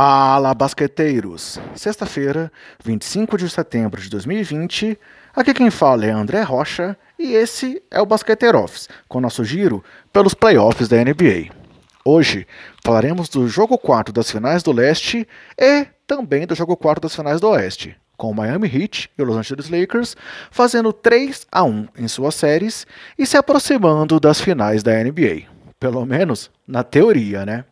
[0.00, 1.58] Fala, basqueteiros!
[1.74, 2.52] Sexta-feira,
[2.84, 4.96] 25 de setembro de 2020,
[5.34, 9.82] aqui quem fala é André Rocha e esse é o Basqueteiro Office, com nosso giro
[10.12, 11.52] pelos playoffs da NBA.
[12.04, 12.46] Hoje
[12.84, 15.26] falaremos do jogo 4 das finais do leste
[15.58, 19.24] e também do jogo 4 das finais do oeste, com o Miami Heat e o
[19.24, 20.16] Los Angeles Lakers
[20.52, 22.86] fazendo 3 a 1 em suas séries
[23.18, 25.48] e se aproximando das finais da NBA.
[25.80, 27.64] Pelo menos na teoria, né?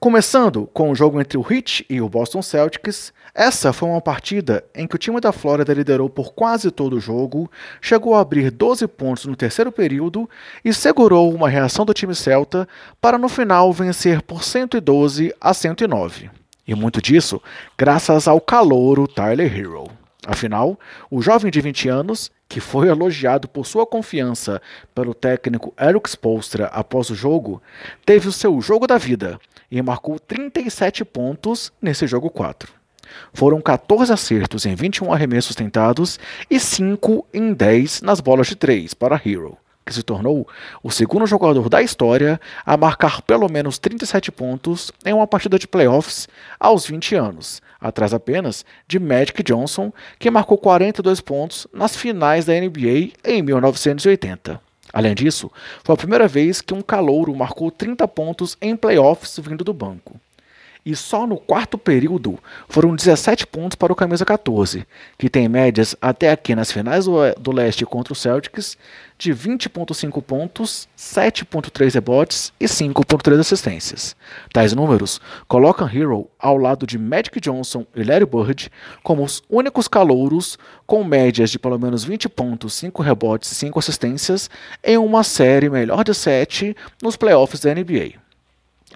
[0.00, 4.64] Começando com o jogo entre o Heat e o Boston Celtics, essa foi uma partida
[4.72, 8.52] em que o time da Flórida liderou por quase todo o jogo, chegou a abrir
[8.52, 10.30] 12 pontos no terceiro período
[10.64, 12.68] e segurou uma reação do time celta
[13.00, 16.30] para no final vencer por 112 a 109.
[16.64, 17.42] E muito disso
[17.76, 19.97] graças ao calouro Tyler Hero.
[20.30, 20.78] Afinal,
[21.10, 24.60] o jovem de 20 anos, que foi elogiado por sua confiança
[24.94, 27.62] pelo técnico Eric Spolstra após o jogo,
[28.04, 32.70] teve o seu jogo da vida e marcou 37 pontos nesse jogo 4.
[33.32, 36.20] Foram 14 acertos em 21 arremessos tentados
[36.50, 39.56] e 5 em 10 nas bolas de 3 para Hero,
[39.88, 40.46] que se tornou
[40.82, 45.66] o segundo jogador da história a marcar pelo menos 37 pontos em uma partida de
[45.66, 46.28] playoffs
[46.60, 52.52] aos 20 anos, atrás apenas de Magic Johnson, que marcou 42 pontos nas finais da
[52.52, 54.60] NBA em 1980.
[54.92, 55.50] Além disso,
[55.82, 60.20] foi a primeira vez que um calouro marcou 30 pontos em playoffs vindo do banco.
[60.84, 64.86] E só no quarto período foram 17 pontos para o camisa 14,
[65.18, 68.76] que tem médias até aqui nas finais do, leste contra o Celtics
[69.18, 74.14] de 20.5 pontos, 7.3 rebotes e 5.3 assistências.
[74.52, 78.70] Tais números colocam Hero ao lado de Magic Johnson e Larry Bird
[79.02, 83.78] como os únicos calouros com médias de pelo menos 20 pontos, 5 rebotes e 5
[83.78, 84.48] assistências
[84.84, 88.27] em uma série melhor de 7 nos playoffs da NBA.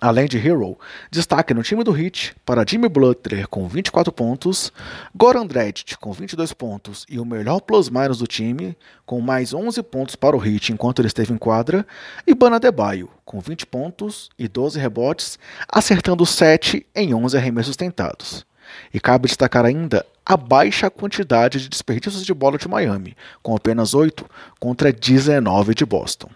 [0.02, 0.76] Além de Hero,
[1.12, 4.72] destaque no time do Heat para Jimmy Butler com 24 pontos,
[5.14, 8.76] Goran Dragic com 22 pontos e o melhor plus-minus do time,
[9.06, 11.86] com mais 11 pontos para o Heat enquanto ele esteve em quadra,
[12.26, 18.44] e Bana Debaio com 20 pontos e 12 rebotes, acertando 7 em 11 arremessos tentados.
[18.92, 23.94] E cabe destacar ainda a baixa quantidade de desperdícios de bola de Miami, com apenas
[23.94, 26.28] 8 contra 19 de Boston.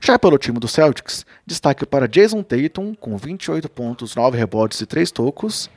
[0.00, 4.86] Já pelo time do Celtics, destaque para Jason Tatum, com 28 pontos, 9 rebotes e
[4.86, 5.70] 3 tocos,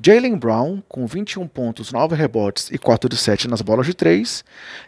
[0.00, 4.44] Jalen Brown, com 21 pontos, 9 rebotes e 4 de 7 nas bolas de 3,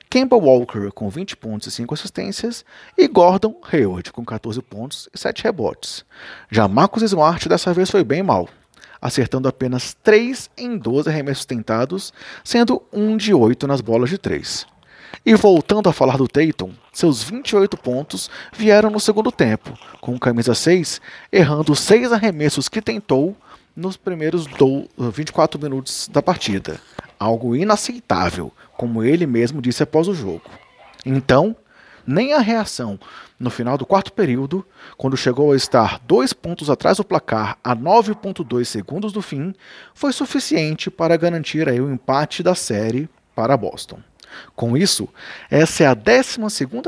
[0.08, 2.64] Kemba Walker, com 20 pontos e 5 assistências,
[2.96, 6.04] e Gordon Hayward, com 14 pontos e 7 rebotes.
[6.50, 8.48] Já Marcus Smart dessa vez foi bem mal,
[9.00, 12.12] acertando apenas 3 em 12 arremessos tentados,
[12.44, 14.66] sendo 1 de 8 nas bolas de 3.
[15.24, 20.54] E voltando a falar do Tatum, seus 28 pontos vieram no segundo tempo, com camisa
[20.54, 20.98] 6
[21.30, 23.36] errando seis arremessos que tentou
[23.76, 24.46] nos primeiros
[24.98, 26.80] 24 minutos da partida.
[27.18, 30.50] Algo inaceitável, como ele mesmo disse após o jogo.
[31.04, 31.54] Então,
[32.06, 32.98] nem a reação
[33.38, 34.66] no final do quarto período,
[34.96, 39.54] quando chegou a estar dois pontos atrás do placar a 9,2 segundos do fim,
[39.94, 44.00] foi suficiente para garantir aí o empate da série para Boston.
[44.54, 45.08] Com isso,
[45.50, 46.38] essa é a 12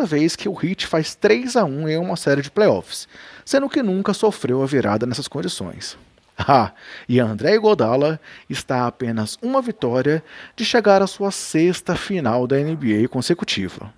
[0.06, 3.08] vez que o Heat faz 3 a 1 em uma série de playoffs,
[3.44, 5.96] sendo que nunca sofreu a virada nessas condições.
[6.44, 6.72] Ah,
[7.08, 10.24] e André Godala está a apenas uma vitória
[10.56, 13.92] de chegar à sua sexta final da NBA consecutiva.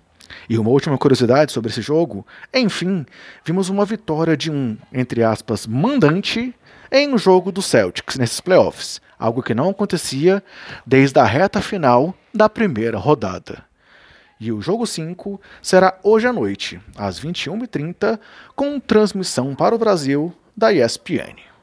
[0.49, 3.05] E uma última curiosidade sobre esse jogo, enfim,
[3.43, 6.53] vimos uma vitória de um, entre aspas, mandante
[6.91, 10.43] em um jogo do Celtics nesses playoffs, algo que não acontecia
[10.85, 13.63] desde a reta final da primeira rodada.
[14.39, 18.19] E o jogo 5 será hoje à noite, às 21h30,
[18.55, 21.54] com transmissão para o Brasil da ESPN.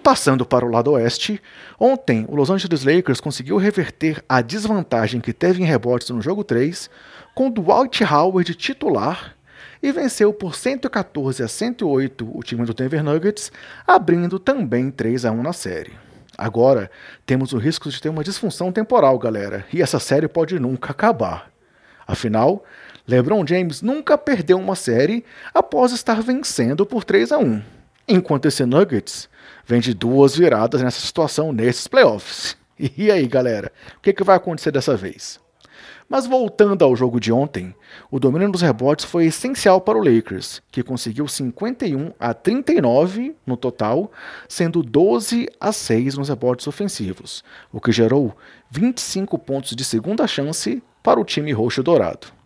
[0.00, 1.40] Passando para o lado oeste,
[1.78, 6.42] ontem o Los Angeles Lakers conseguiu reverter a desvantagem que teve em rebotes no jogo
[6.42, 6.90] 3
[7.34, 9.36] com Dwight Howard titular
[9.82, 13.52] e venceu por 114 a 108 o time do Denver Nuggets,
[13.86, 15.92] abrindo também 3 a 1 na série.
[16.36, 16.90] Agora,
[17.26, 21.50] temos o risco de ter uma disfunção temporal, galera, e essa série pode nunca acabar.
[22.06, 22.64] Afinal,
[23.06, 27.62] LeBron James nunca perdeu uma série após estar vencendo por 3 a 1,
[28.06, 29.28] enquanto esse Nuggets
[29.64, 32.56] vem de duas viradas nessa situação nesses playoffs.
[32.96, 35.38] E aí, galera, o que, que vai acontecer dessa vez?
[36.10, 37.72] Mas voltando ao jogo de ontem,
[38.10, 43.56] o domínio dos rebotes foi essencial para o Lakers, que conseguiu 51 a 39 no
[43.56, 44.10] total,
[44.48, 48.34] sendo 12 a 6 nos rebotes ofensivos, o que gerou
[48.70, 52.39] 25 pontos de segunda chance para o time roxo dourado.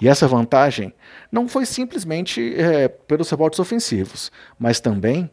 [0.00, 0.94] E essa vantagem
[1.30, 5.30] não foi simplesmente é, pelos rebotes ofensivos, mas também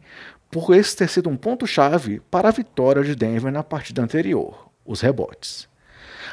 [0.50, 5.00] por esse ter sido um ponto-chave para a vitória de Denver na partida anterior, os
[5.00, 5.68] rebotes.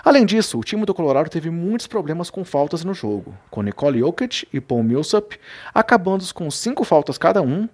[0.03, 3.99] Além disso, o time do Colorado teve muitos problemas com faltas no jogo, com Nicole
[3.99, 5.39] Jokic e Paul Millsap
[5.73, 7.69] acabando com 5 faltas cada um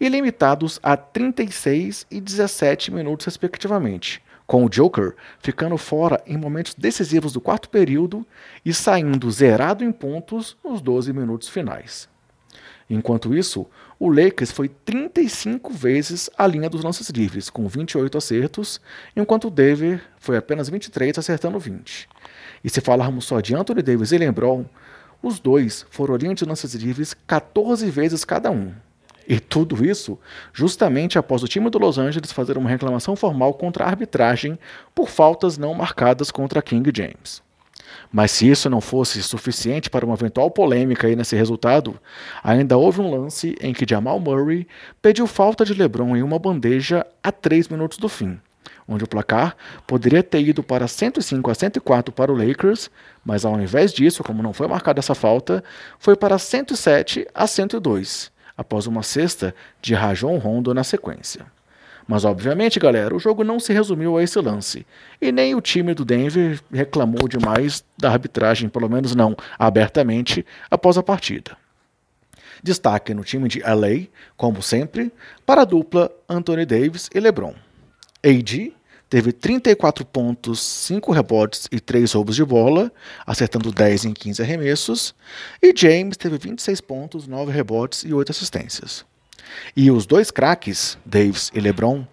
[0.00, 6.74] e limitados a 36 e 17 minutos respectivamente, com o Joker ficando fora em momentos
[6.74, 8.26] decisivos do quarto período
[8.64, 12.08] e saindo zerado em pontos nos 12 minutos finais.
[12.88, 13.66] Enquanto isso,
[13.98, 18.80] o Lakers foi 35 vezes a linha dos lances livres, com 28 acertos,
[19.16, 22.08] enquanto o Denver foi apenas 23, acertando 20.
[22.62, 24.66] E se falarmos só de Anthony Davis e LeBron,
[25.22, 28.74] os dois foram a linha de lances livres 14 vezes cada um.
[29.26, 30.18] E tudo isso
[30.52, 34.58] justamente após o time do Los Angeles fazer uma reclamação formal contra a arbitragem
[34.94, 37.42] por faltas não marcadas contra King James.
[38.12, 41.98] Mas se isso não fosse suficiente para uma eventual polêmica aí nesse resultado,
[42.42, 44.66] ainda houve um lance em que Jamal Murray
[45.02, 48.38] pediu falta de LeBron em uma bandeja a 3 minutos do fim,
[48.86, 49.56] onde o placar
[49.86, 52.90] poderia ter ido para 105 a 104 para o Lakers,
[53.24, 55.64] mas ao invés disso, como não foi marcada essa falta,
[55.98, 61.46] foi para 107 a 102, após uma cesta de Rajon Rondo na sequência.
[62.06, 64.86] Mas obviamente, galera, o jogo não se resumiu a esse lance.
[65.20, 70.98] E nem o time do Denver reclamou demais da arbitragem, pelo menos não abertamente, após
[70.98, 71.56] a partida.
[72.62, 75.12] Destaque no time de LA, como sempre,
[75.46, 77.54] para a dupla Anthony Davis e LeBron.
[78.24, 78.72] AD
[79.14, 82.90] teve 34 pontos, 5 rebotes e 3 roubos de bola,
[83.24, 85.14] acertando 10 em 15 arremessos,
[85.62, 89.04] e James teve 26 pontos, 9 rebotes e 8 assistências.
[89.76, 92.04] E os dois craques, Davis e LeBron,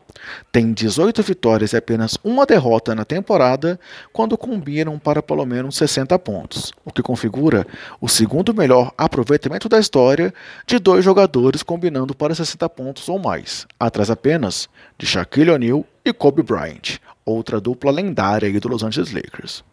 [0.52, 3.80] têm 18 vitórias e apenas uma derrota na temporada
[4.14, 7.66] quando combinam para pelo menos 60 pontos, o que configura
[8.00, 10.32] o segundo melhor aproveitamento da história
[10.68, 14.70] de dois jogadores combinando para 60 pontos ou mais, atrás apenas
[15.00, 19.64] de Shaquille O'Neal e Kobe Bryant, outra dupla lendária do Los Angeles Lakers.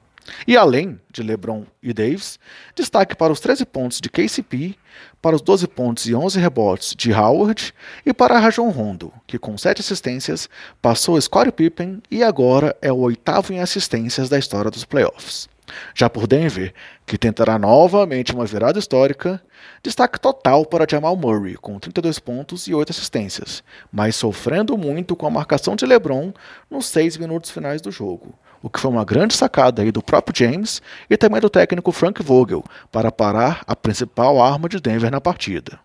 [0.47, 2.39] E além de LeBron e Davis,
[2.75, 4.77] destaque para os 13 pontos de KCP,
[5.21, 7.73] para os 12 pontos e 11 rebotes de Howard
[8.05, 10.49] e para Rajon Rondo, que com 7 assistências
[10.81, 15.49] passou Scottie Pippen e agora é o oitavo em assistências da história dos playoffs.
[15.95, 16.73] Já por Denver,
[17.05, 19.43] que tentará novamente uma virada histórica,
[19.83, 25.27] destaque total para Jamal Murray, com 32 pontos e 8 assistências, mas sofrendo muito com
[25.27, 26.33] a marcação de LeBron
[26.71, 30.35] nos 6 minutos finais do jogo o que foi uma grande sacada aí do próprio
[30.37, 35.21] James e também do técnico Frank Vogel para parar a principal arma de Denver na
[35.21, 35.79] partida.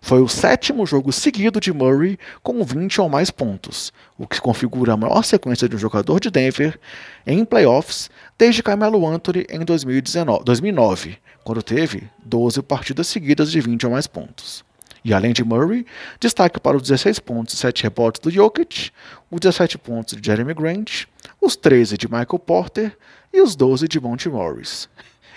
[0.00, 4.92] Foi o sétimo jogo seguido de Murray com 20 ou mais pontos, o que configura
[4.92, 6.78] a maior sequência de um jogador de Denver
[7.26, 13.86] em playoffs desde Carmelo Anthony em 2019, 2009, quando teve 12 partidas seguidas de 20
[13.86, 14.64] ou mais pontos.
[15.04, 15.84] E além de Murray,
[16.18, 18.90] destaque para os 16 pontos e 7 rebotes do Jokic,
[19.30, 21.04] os 17 pontos de Jeremy Grant,
[21.40, 22.96] os 13 de Michael Porter
[23.30, 24.88] e os 12 de Monty Morris.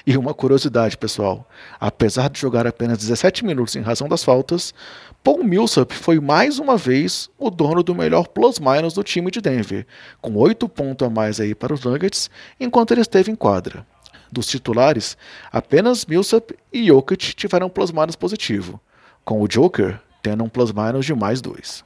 [0.05, 1.50] E uma curiosidade, pessoal:
[1.81, 4.74] apesar de jogar apenas 17 minutos em razão das faltas,
[5.21, 9.86] Paul Millsap foi mais uma vez o dono do melhor plus-minus do time de Denver,
[10.21, 13.86] com 8 pontos a mais aí para os Nuggets, enquanto ele esteve em quadra.
[14.31, 15.17] Dos titulares,
[15.51, 18.79] apenas Millsap e Jokic tiveram plus-minus positivo,
[19.27, 21.84] com o Joker tendo um plus-minus de mais 2.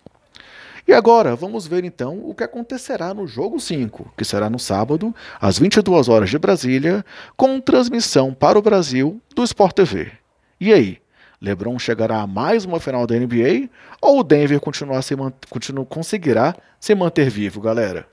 [0.87, 5.13] E agora, vamos ver então o que acontecerá no jogo 5, que será no sábado,
[5.39, 7.03] às 22 horas de Brasília,
[7.35, 10.11] com transmissão para o Brasil do Sport TV.
[10.59, 10.99] E aí,
[11.41, 13.69] LeBron chegará a mais uma final da NBA
[13.99, 15.15] ou o Denver continuar se
[15.49, 18.05] continu conseguirá se manter vivo, galera?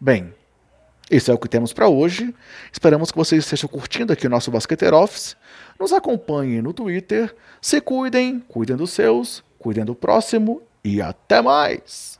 [0.00, 0.32] Bem,
[1.10, 2.32] esse é o que temos para hoje.
[2.72, 5.36] Esperamos que vocês estejam curtindo aqui o nosso Basqueteiro Office.
[5.80, 7.34] Nos acompanhem no Twitter.
[7.58, 12.19] Se cuidem, cuidem dos seus, cuidem do próximo e até mais!